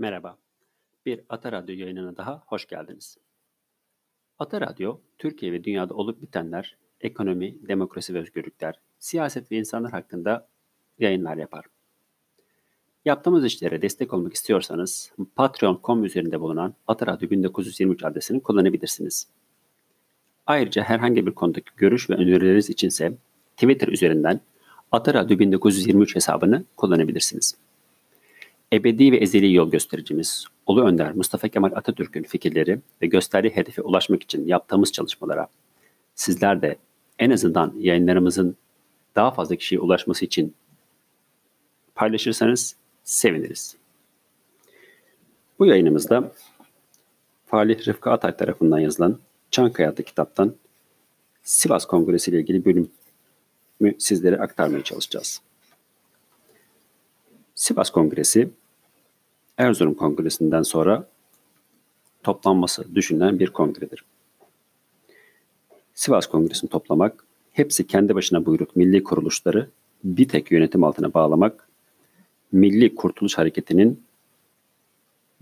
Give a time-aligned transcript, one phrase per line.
[0.00, 0.38] Merhaba,
[1.06, 3.18] bir Ata Radyo yayınına daha hoş geldiniz.
[4.38, 10.48] Ata Radyo, Türkiye ve dünyada olup bitenler, ekonomi, demokrasi ve özgürlükler, siyaset ve insanlar hakkında
[10.98, 11.64] yayınlar yapar.
[13.04, 19.28] Yaptığımız işlere destek olmak istiyorsanız patreon.com üzerinde bulunan Ata Radyo 1923 adresini kullanabilirsiniz.
[20.46, 23.12] Ayrıca herhangi bir konudaki görüş ve önerileriniz içinse
[23.56, 24.40] Twitter üzerinden
[24.92, 27.67] Ata Radyo 1923 hesabını kullanabilirsiniz.
[28.72, 34.22] Ebedi ve ezeli yol göstericimiz Ulu Önder Mustafa Kemal Atatürk'ün fikirleri ve gösterdiği hedefe ulaşmak
[34.22, 35.48] için yaptığımız çalışmalara
[36.14, 36.76] sizler de
[37.18, 38.56] en azından yayınlarımızın
[39.16, 40.54] daha fazla kişiye ulaşması için
[41.94, 43.76] paylaşırsanız seviniriz.
[45.58, 46.32] Bu yayınımızda
[47.46, 49.18] Falih Rıfkı Atay tarafından yazılan
[49.50, 50.54] Çankaya adlı kitaptan
[51.42, 52.88] Sivas Kongresi ile ilgili bölümü
[53.98, 55.40] sizlere aktarmaya çalışacağız.
[57.54, 58.50] Sivas Kongresi
[59.58, 61.08] Erzurum Kongresi'nden sonra
[62.22, 64.04] toplanması düşünülen bir kongredir.
[65.94, 69.70] Sivas Kongresi'ni toplamak, hepsi kendi başına buyruk milli kuruluşları
[70.04, 71.68] bir tek yönetim altına bağlamak,
[72.52, 74.02] Milli Kurtuluş Hareketi'nin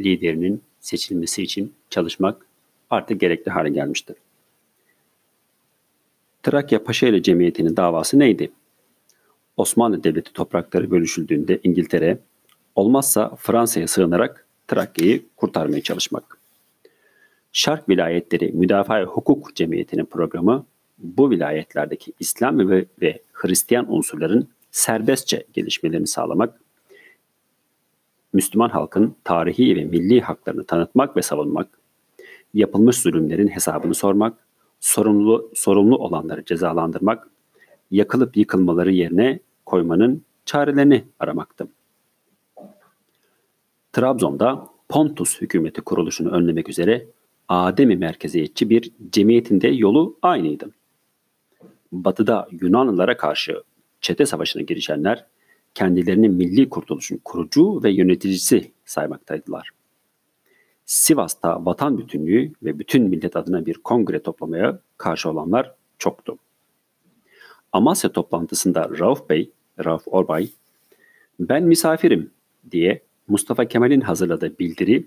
[0.00, 2.47] liderinin seçilmesi için çalışmak
[2.91, 4.17] artık gerekli hale gelmiştir.
[6.42, 8.53] Trakya Paşaeli Cemiyeti'nin davası neydi?
[9.56, 12.19] Osmanlı Devleti toprakları bölüşüldüğünde İngiltere,
[12.77, 16.39] olmazsa Fransa'ya sığınarak Trakya'yı kurtarmaya çalışmak.
[17.53, 20.67] Şark Vilayetleri Müdafaa Hukuk Cemiyeti'nin programı
[20.99, 26.61] bu vilayetlerdeki İslam ve, ve Hristiyan unsurların serbestçe gelişmelerini sağlamak,
[28.33, 31.69] Müslüman halkın tarihi ve milli haklarını tanıtmak ve savunmak,
[32.55, 34.39] yapılmış zulümlerin hesabını sormak,
[34.81, 37.29] sorumlu, sorumlu olanları cezalandırmak,
[37.91, 41.69] yakılıp yıkılmaları yerine koymanın çarelerini aramaktı.
[43.97, 47.07] Trabzon'da Pontus hükümeti kuruluşunu önlemek üzere
[47.49, 50.71] Ademi merkeziyetçi bir cemiyetinde yolu aynıydı.
[51.93, 53.62] Batı'da Yunanlılara karşı
[54.01, 55.27] çete savaşına girişenler
[55.75, 59.71] kendilerini milli kurtuluşun kurucu ve yöneticisi saymaktaydılar.
[60.87, 66.39] Sivas'ta vatan bütünlüğü ve bütün millet adına bir kongre toplamaya karşı olanlar çoktu.
[67.73, 69.51] Amasya toplantısında Rauf Bey,
[69.85, 70.49] Rauf Orbay,
[71.41, 72.31] ben misafirim
[72.71, 75.06] diye Mustafa Kemal'in hazırladığı bildiri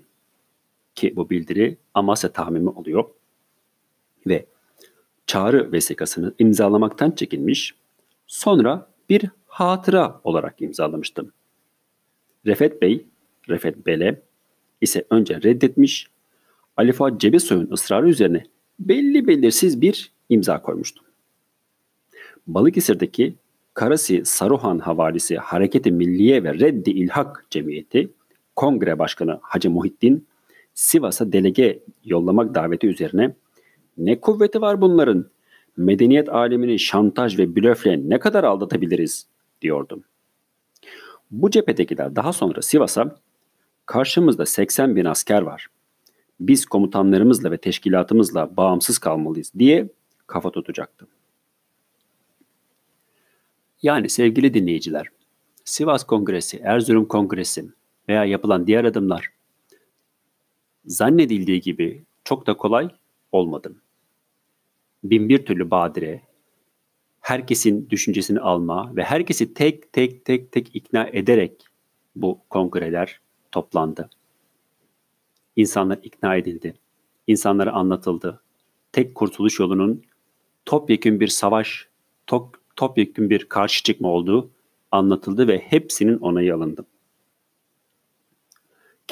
[0.94, 3.04] ki bu bildiri Amasya tahmimi oluyor
[4.26, 4.46] ve
[5.26, 7.74] çağrı vesikasını imzalamaktan çekinmiş,
[8.26, 11.32] sonra bir hatıra olarak imzalamıştım.
[12.46, 13.06] Refet Bey,
[13.48, 14.22] Refet Bele
[14.80, 16.06] ise önce reddetmiş,
[16.76, 18.44] Ali Fuat Cebesoy'un ısrarı üzerine
[18.78, 21.04] belli belirsiz bir imza koymuştu.
[22.46, 23.34] Balıkesir'deki
[23.80, 28.10] Karasi Saruhan Havalisi Hareketi Milliye ve Reddi İlhak Cemiyeti
[28.56, 30.26] Kongre Başkanı Hacı Muhittin
[30.74, 33.34] Sivas'a delege yollamak daveti üzerine
[33.98, 35.30] ne kuvveti var bunların?
[35.76, 39.26] Medeniyet alemini şantaj ve blöfle ne kadar aldatabiliriz
[39.62, 40.04] diyordum.
[41.30, 43.16] Bu cephedekiler daha sonra Sivas'a
[43.86, 45.66] karşımızda 80 bin asker var.
[46.40, 49.88] Biz komutanlarımızla ve teşkilatımızla bağımsız kalmalıyız diye
[50.26, 51.06] kafa tutacaktı.
[53.82, 55.06] Yani sevgili dinleyiciler,
[55.64, 57.64] Sivas Kongresi, Erzurum Kongresi
[58.08, 59.32] veya yapılan diğer adımlar
[60.84, 62.88] zannedildiği gibi çok da kolay
[63.32, 63.74] olmadı.
[65.04, 66.22] Bin bir türlü badire,
[67.20, 71.64] herkesin düşüncesini alma ve herkesi tek tek tek tek ikna ederek
[72.16, 73.20] bu kongreler
[73.52, 74.10] toplandı.
[75.56, 76.74] İnsanlar ikna edildi.
[77.26, 78.42] İnsanlara anlatıldı.
[78.92, 80.02] Tek kurtuluş yolunun
[80.64, 81.88] topyekün bir savaş,
[82.26, 84.50] top, topyekün bir karşı çıkma olduğu
[84.90, 86.84] anlatıldı ve hepsinin onayı alındı.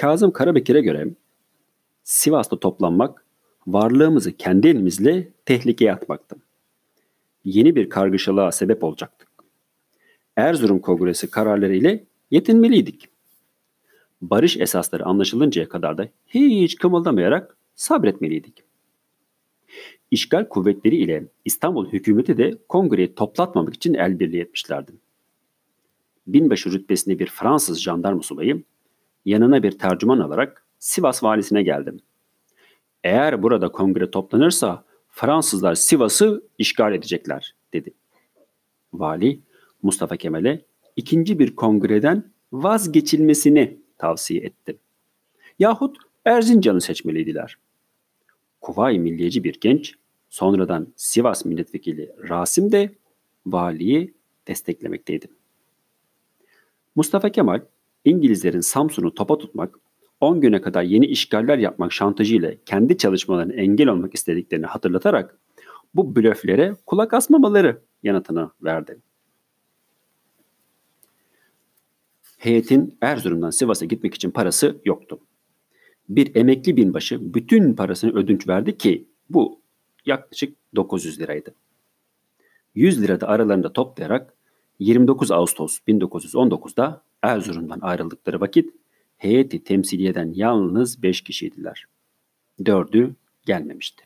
[0.00, 1.08] Kazım Karabekir'e göre
[2.04, 3.24] Sivas'ta toplanmak
[3.66, 6.36] varlığımızı kendi elimizle tehlikeye atmaktı.
[7.44, 9.28] Yeni bir kargaşalığa sebep olacaktık.
[10.36, 13.08] Erzurum Kongresi kararları ile yetinmeliydik.
[14.20, 18.67] Barış esasları anlaşılıncaya kadar da hiç kımıldamayarak sabretmeliydik.
[20.10, 24.92] İşgal kuvvetleri ile İstanbul hükümeti de kongreyi toplatmamak için el birliği etmişlerdi.
[26.26, 28.62] Binbaşı rütbesinde bir Fransız jandarma subayı
[29.24, 32.00] yanına bir tercüman alarak Sivas valisine geldim.
[33.04, 37.94] Eğer burada kongre toplanırsa Fransızlar Sivas'ı işgal edecekler dedi.
[38.92, 39.40] Vali
[39.82, 40.64] Mustafa Kemal'e
[40.96, 44.78] ikinci bir kongreden vazgeçilmesini tavsiye etti.
[45.58, 47.58] Yahut Erzincan'ı seçmeliydiler.
[48.68, 49.94] Kuvayi milliyeci bir genç,
[50.28, 52.90] sonradan Sivas milletvekili Rasim de
[53.46, 54.14] valiyi
[54.48, 55.26] desteklemekteydi.
[56.94, 57.60] Mustafa Kemal,
[58.04, 59.78] İngilizlerin Samsun'u topa tutmak,
[60.20, 65.38] 10 güne kadar yeni işgaller yapmak şantajıyla kendi çalışmalarına engel olmak istediklerini hatırlatarak
[65.94, 68.98] bu blöflere kulak asmamaları yanıtını verdi.
[72.38, 75.20] Heyetin Erzurum'dan Sivas'a gitmek için parası yoktu.
[76.08, 79.60] Bir emekli binbaşı bütün parasını ödünç verdi ki bu
[80.06, 81.54] yaklaşık 900 liraydı.
[82.74, 84.34] 100 lira da aralarında toplayarak
[84.78, 88.74] 29 Ağustos 1919'da Erzurum'dan ayrıldıkları vakit
[89.16, 91.84] heyeti temsiliyeden yalnız 5 kişiydiler.
[92.66, 93.14] Dördü
[93.46, 94.04] gelmemişti.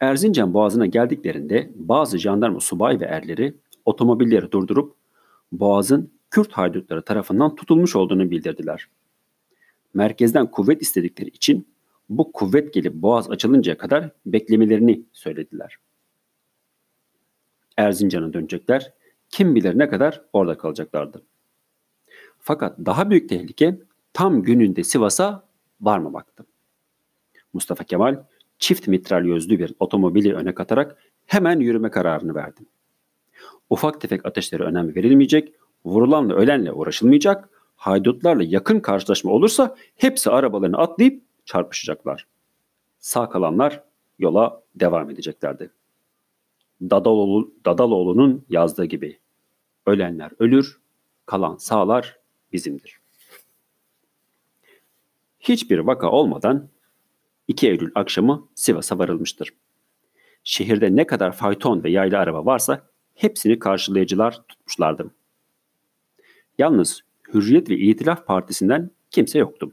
[0.00, 4.94] Erzincan Boğazı'na geldiklerinde bazı jandarma subay ve erleri otomobilleri durdurup
[5.52, 8.88] Boğaz'ın Kürt haydutları tarafından tutulmuş olduğunu bildirdiler.
[9.96, 11.68] Merkezden kuvvet istedikleri için
[12.08, 15.76] bu kuvvet gelip Boğaz açılıncaya kadar beklemelerini söylediler.
[17.76, 18.92] Erzincan'a dönecekler,
[19.28, 21.22] kim bilir ne kadar orada kalacaklardı.
[22.38, 23.78] Fakat daha büyük tehlike
[24.12, 25.48] tam gününde Sivas'a
[25.80, 26.46] varmamaktı.
[27.52, 28.24] Mustafa Kemal
[28.58, 30.96] çift mitralyözlü bir otomobili öne katarak
[31.26, 32.60] hemen yürüme kararını verdi.
[33.70, 35.52] Ufak tefek ateşlere önem verilmeyecek,
[35.84, 42.26] vurulanla ölenle uğraşılmayacak, haydutlarla yakın karşılaşma olursa hepsi arabalarını atlayıp çarpışacaklar.
[42.98, 43.82] Sağ kalanlar
[44.18, 45.70] yola devam edeceklerdi.
[46.80, 49.18] Dadaloğlu, Dadaloğlu'nun yazdığı gibi
[49.86, 50.80] ölenler ölür,
[51.26, 52.18] kalan sağlar
[52.52, 53.00] bizimdir.
[55.40, 56.68] Hiçbir vaka olmadan
[57.48, 59.50] 2 Eylül akşamı Sivas'a varılmıştır.
[60.44, 65.10] Şehirde ne kadar fayton ve yaylı araba varsa hepsini karşılayıcılar tutmuşlardı.
[66.58, 67.02] Yalnız
[67.34, 69.72] Hürriyet ve İtilaf Partisi'nden kimse yoktu.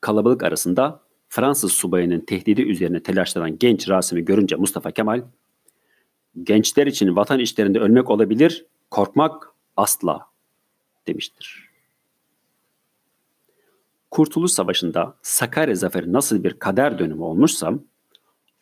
[0.00, 5.22] Kalabalık arasında Fransız subayının tehdidi üzerine telaşlanan genç Rasim'i görünce Mustafa Kemal,
[6.42, 10.26] gençler için vatan işlerinde ölmek olabilir, korkmak asla
[11.06, 11.68] demiştir.
[14.10, 17.74] Kurtuluş Savaşı'nda Sakarya Zaferi nasıl bir kader dönümü olmuşsa,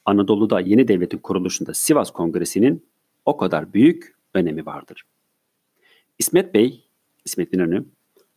[0.04, 2.86] Anadolu'da yeni devletin kuruluşunda Sivas Kongresi'nin
[3.24, 5.02] o kadar büyük önemi vardır.
[6.18, 6.84] İsmet Bey,
[7.24, 7.84] İsmet İnönü,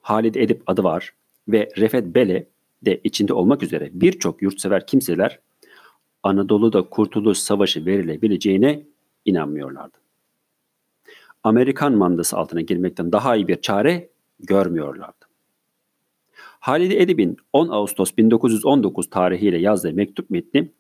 [0.02, 1.14] Halid Edip adı var
[1.48, 2.48] ve Refet Bele
[2.82, 5.40] de içinde olmak üzere birçok yurtsever kimseler
[6.24, 8.84] Anadolu'da Kurtuluş Savaşı verilebileceğine
[9.26, 9.98] inanmıyorlardı.
[11.44, 14.10] Amerikan mandası altına girmekten daha iyi bir çare
[14.40, 15.26] görmüyorlardı.
[16.60, 20.72] Halide Edip'in 10 Ağustos 1919 tarihiyle yazdığı mektup metni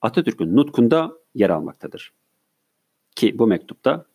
[0.00, 2.12] Atatürk'ün nutkunda yer almaktadır.
[3.16, 4.06] Ki bu mektupta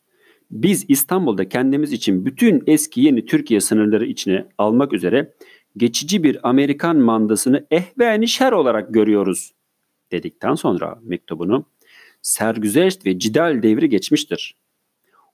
[0.51, 5.33] biz İstanbul'da kendimiz için bütün eski yeni Türkiye sınırları içine almak üzere
[5.77, 9.53] geçici bir Amerikan mandasını ehveni şer olarak görüyoruz
[10.11, 11.65] dedikten sonra mektubunu
[12.21, 14.55] sergüzeşt ve cidal devri geçmiştir.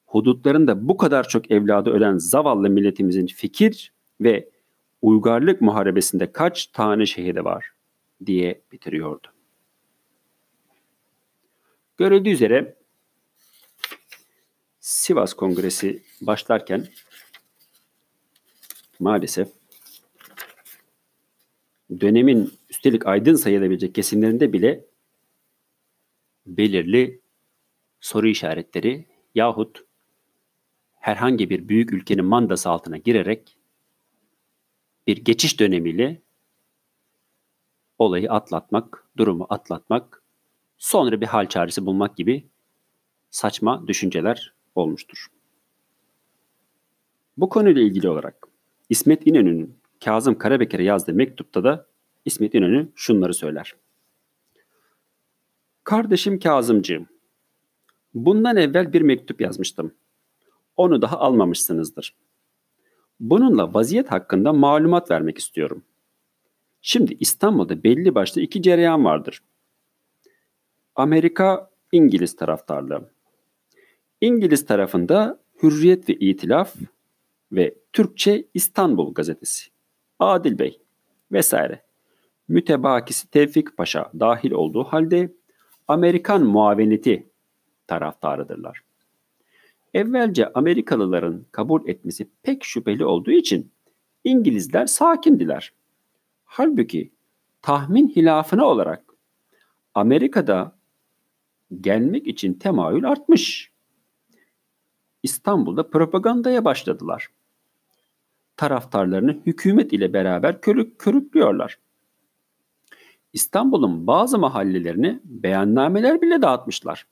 [0.05, 4.49] Hudutlarında bu kadar çok evladı ölen zavallı milletimizin fikir ve
[5.01, 7.65] uygarlık muharebesinde kaç tane şehide var
[8.25, 9.27] diye bitiriyordu.
[11.97, 12.75] Görüldüğü üzere
[14.83, 16.87] Sivas Kongresi başlarken
[18.99, 19.49] maalesef
[21.99, 24.85] dönemin üstelik aydın sayılabilecek kesimlerinde bile
[26.45, 27.21] belirli
[27.99, 29.85] soru işaretleri yahut
[30.93, 33.57] herhangi bir büyük ülkenin mandası altına girerek
[35.07, 36.21] bir geçiş dönemiyle
[37.99, 40.23] olayı atlatmak, durumu atlatmak,
[40.77, 42.47] sonra bir hal çaresi bulmak gibi
[43.29, 45.27] saçma düşünceler olmuştur.
[47.37, 48.47] Bu konuyla ilgili olarak
[48.89, 51.87] İsmet İnönü'nün Kazım Karabekir'e yazdığı mektupta da
[52.25, 53.75] İsmet İnönü şunları söyler.
[55.83, 57.07] Kardeşim Kazımcığım,
[58.13, 59.93] bundan evvel bir mektup yazmıştım.
[60.77, 62.15] Onu daha almamışsınızdır.
[63.19, 65.83] Bununla vaziyet hakkında malumat vermek istiyorum.
[66.81, 69.43] Şimdi İstanbul'da belli başlı iki cereyan vardır.
[70.95, 73.12] Amerika İngiliz taraftarlığı.
[74.23, 76.75] İngiliz tarafında Hürriyet ve İtilaf
[77.51, 79.69] ve Türkçe İstanbul gazetesi.
[80.19, 80.79] Adil Bey
[81.31, 81.81] vesaire.
[82.47, 85.33] Mütebakisi Tevfik Paşa dahil olduğu halde
[85.87, 87.29] Amerikan muaveneti
[87.87, 88.81] taraftarıdırlar.
[89.93, 93.71] Evvelce Amerikalıların kabul etmesi pek şüpheli olduğu için
[94.23, 95.73] İngilizler sakindiler.
[96.45, 97.11] Halbuki
[97.61, 99.03] tahmin hilafına olarak
[99.93, 100.75] Amerika'da
[101.81, 103.72] gelmek için temayül artmış.
[105.23, 107.27] İstanbul'da propagandaya başladılar.
[108.57, 111.79] Taraftarlarını hükümet ile beraber körük, körüklüyorlar.
[113.33, 117.07] İstanbul'un bazı mahallelerini beyannameler bile dağıtmışlar.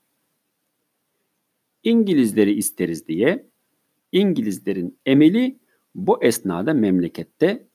[1.82, 3.46] İngilizleri isteriz diye
[4.12, 5.58] İngilizlerin emeli
[5.94, 7.66] bu esnada memlekette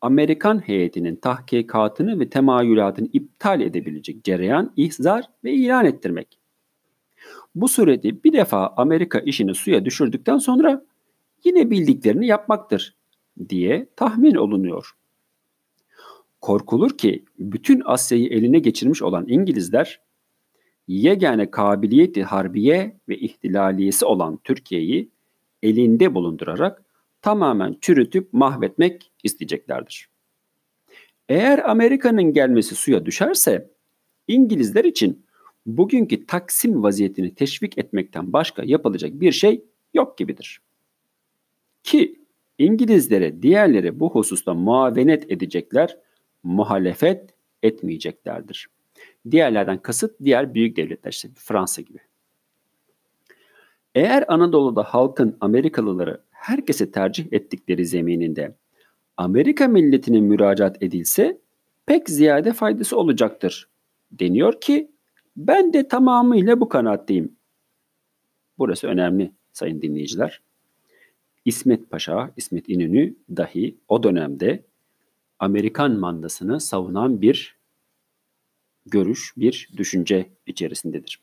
[0.00, 6.41] Amerikan heyetinin tahkikatını ve temayülatını iptal edebilecek cereyan, ihzar ve ilan ettirmek.
[7.54, 10.84] Bu sureti bir defa Amerika işini suya düşürdükten sonra
[11.44, 12.96] yine bildiklerini yapmaktır
[13.48, 14.92] diye tahmin olunuyor.
[16.40, 20.00] Korkulur ki bütün Asya'yı eline geçirmiş olan İngilizler
[20.88, 25.10] yegane kabiliyeti harbiye ve ihtilaliyesi olan Türkiye'yi
[25.62, 26.82] elinde bulundurarak
[27.22, 30.08] tamamen çürütüp mahvetmek isteyeceklerdir.
[31.28, 33.70] Eğer Amerika'nın gelmesi suya düşerse
[34.28, 35.24] İngilizler için
[35.66, 39.64] bugünkü Taksim vaziyetini teşvik etmekten başka yapılacak bir şey
[39.94, 40.60] yok gibidir.
[41.82, 42.20] Ki
[42.58, 45.98] İngilizlere diğerleri bu hususta muavenet edecekler,
[46.42, 48.68] muhalefet etmeyeceklerdir.
[49.30, 51.98] Diğerlerden kasıt diğer büyük devletler işte Fransa gibi.
[53.94, 58.56] Eğer Anadolu'da halkın Amerikalıları herkese tercih ettikleri zemininde
[59.16, 61.38] Amerika milletine müracaat edilse
[61.86, 63.68] pek ziyade faydası olacaktır.
[64.12, 64.91] Deniyor ki
[65.36, 67.36] ben de tamamıyla bu kanaatteyim.
[68.58, 70.42] Burası önemli sayın dinleyiciler.
[71.44, 74.62] İsmet Paşa, İsmet İnönü dahi o dönemde
[75.38, 77.56] Amerikan mandasını savunan bir
[78.86, 81.20] görüş, bir düşünce içerisindedir.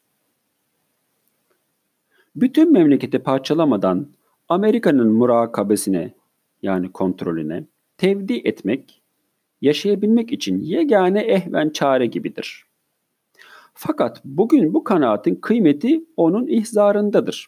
[2.36, 4.08] Bütün memleketi parçalamadan
[4.50, 6.14] Amerika'nın murakabesine
[6.62, 7.64] yani kontrolüne
[7.98, 9.02] tevdi etmek,
[9.62, 12.69] yaşayabilmek için yegane ehven çare gibidir.
[13.82, 17.48] Fakat bugün bu kanaatin kıymeti onun ihzarındadır.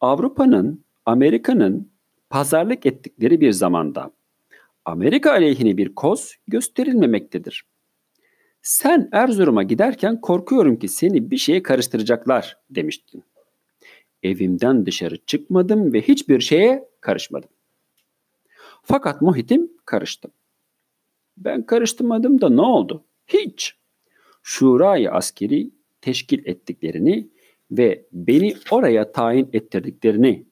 [0.00, 1.90] Avrupa'nın, Amerika'nın
[2.30, 4.10] pazarlık ettikleri bir zamanda
[4.84, 7.66] Amerika aleyhine bir koz gösterilmemektedir.
[8.62, 13.24] Sen Erzurum'a giderken korkuyorum ki seni bir şeye karıştıracaklar demiştin.
[14.22, 17.50] Evimden dışarı çıkmadım ve hiçbir şeye karışmadım.
[18.82, 20.28] Fakat muhitim karıştı.
[21.36, 23.04] Ben karıştırmadım da ne oldu?
[23.26, 23.76] Hiç.
[24.48, 27.28] Şurayı askeri teşkil ettiklerini
[27.70, 30.46] ve beni oraya tayin ettirdiklerini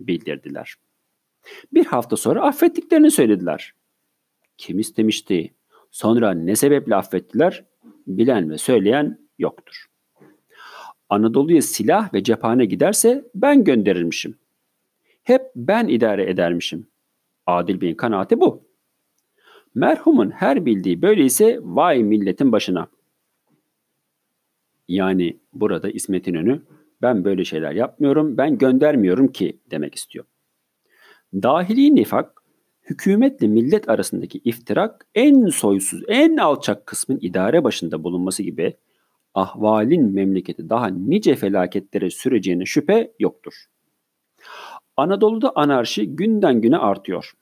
[0.00, 0.74] bildirdiler.
[1.72, 3.74] Bir hafta sonra affettiklerini söylediler.
[4.58, 5.54] Kim istemişti?
[5.90, 7.64] Sonra ne sebeple affettiler?
[8.06, 9.86] Bilen ve söyleyen yoktur.
[11.08, 14.38] Anadolu'ya silah ve cephane giderse ben gönderirmişim.
[15.22, 16.86] Hep ben idare edermişim.
[17.46, 18.62] Adil Bey'in kanaati bu.
[19.74, 22.88] Merhumun her bildiği böyleyse vay milletin başına.
[24.92, 26.62] Yani burada İsmet İnönü
[27.02, 30.24] ben böyle şeyler yapmıyorum, ben göndermiyorum ki demek istiyor.
[31.34, 32.42] Dahili nifak,
[32.82, 38.74] hükümetle millet arasındaki iftirak en soysuz, en alçak kısmın idare başında bulunması gibi
[39.34, 43.54] ahvalin memleketi daha nice felaketlere süreceğine şüphe yoktur.
[44.96, 47.32] Anadolu'da anarşi günden güne artıyor.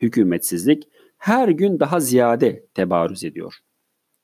[0.00, 3.54] Hükümetsizlik her gün daha ziyade tebarüz ediyor.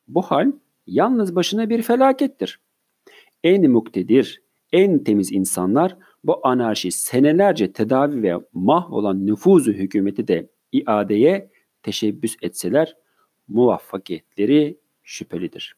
[0.09, 0.53] Bu hal
[0.87, 2.61] yalnız başına bir felakettir.
[3.45, 4.43] En muktedir,
[4.73, 11.51] en temiz insanlar bu anarşi senelerce tedavi ve mahvolan nüfuzu hükümeti de iadeye
[11.83, 12.97] teşebbüs etseler
[13.49, 15.77] muvaffakiyetleri şüphelidir.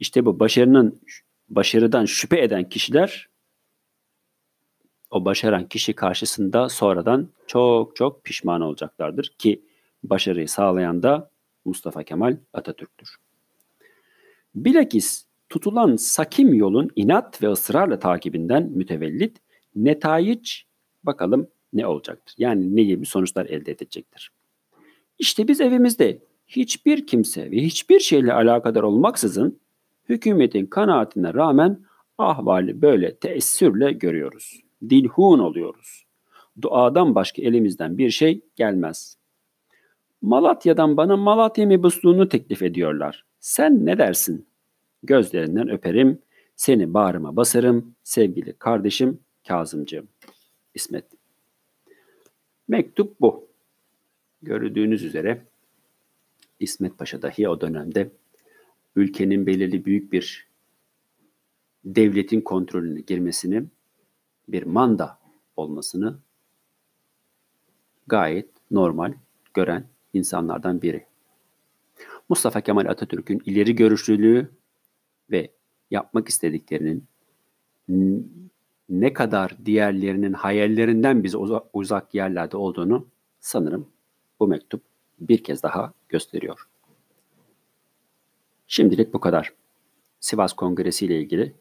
[0.00, 1.00] İşte bu başarının
[1.48, 3.28] başarıdan şüphe eden kişiler
[5.10, 9.64] o başaran kişi karşısında sonradan çok çok pişman olacaklardır ki
[10.02, 11.30] başarıyı sağlayan da
[11.64, 13.16] Mustafa Kemal Atatürk'tür.
[14.54, 19.38] Bilakis tutulan sakim yolun inat ve ısrarla takibinden mütevellit
[19.76, 20.66] netayiç
[21.04, 22.34] bakalım ne olacaktır?
[22.38, 24.32] Yani ne gibi sonuçlar elde edecektir?
[25.18, 29.60] İşte biz evimizde hiçbir kimse ve hiçbir şeyle alakadar olmaksızın
[30.08, 31.80] hükümetin kanaatine rağmen
[32.18, 34.60] ahvali böyle teessürle görüyoruz.
[34.90, 36.04] Dilhun oluyoruz.
[36.62, 39.16] Duadan başka elimizden bir şey gelmez.
[40.22, 43.24] Malatya'dan bana Malatya mebusluğunu teklif ediyorlar.
[43.40, 44.49] Sen ne dersin?
[45.02, 46.22] Gözlerinden öperim,
[46.56, 50.08] seni bağrıma basarım sevgili kardeşim Kazımcığım.
[50.74, 51.04] İsmet.
[52.68, 53.48] Mektup bu.
[54.42, 55.46] Gördüğünüz üzere
[56.60, 58.10] İsmet Paşa dahi o dönemde
[58.96, 60.48] ülkenin belirli büyük bir
[61.84, 63.64] devletin kontrolüne girmesini,
[64.48, 65.18] bir manda
[65.56, 66.18] olmasını
[68.06, 69.12] gayet normal
[69.54, 71.06] gören insanlardan biri.
[72.28, 74.50] Mustafa Kemal Atatürk'ün ileri görüşlülüğü
[75.30, 75.50] ve
[75.90, 77.04] yapmak istediklerinin
[78.88, 81.36] ne kadar diğerlerinin hayallerinden bize
[81.72, 83.06] uzak yerlerde olduğunu
[83.40, 83.88] sanırım
[84.40, 84.82] bu mektup
[85.20, 86.68] bir kez daha gösteriyor.
[88.66, 89.52] Şimdilik bu kadar.
[90.20, 91.54] Sivas Kongresi ile ilgili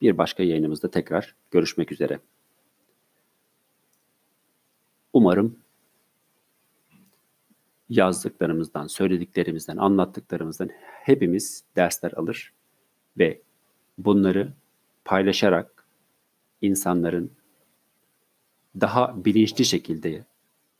[0.00, 2.18] bir başka yayınımızda tekrar görüşmek üzere.
[5.12, 5.58] Umarım
[7.88, 10.70] yazdıklarımızdan, söylediklerimizden, anlattıklarımızdan
[11.04, 12.52] hepimiz dersler alır
[13.18, 13.40] ve
[13.98, 14.52] bunları
[15.04, 15.86] paylaşarak
[16.60, 17.30] insanların
[18.80, 20.24] daha bilinçli şekilde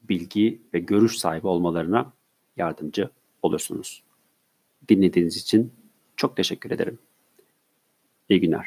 [0.02, 2.12] bilgi ve görüş sahibi olmalarına
[2.56, 3.10] yardımcı
[3.42, 4.02] olursunuz.
[4.88, 5.72] Dinlediğiniz için
[6.16, 6.98] çok teşekkür ederim.
[8.28, 8.66] İyi günler.